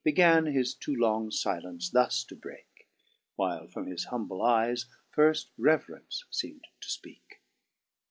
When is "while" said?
3.35-3.67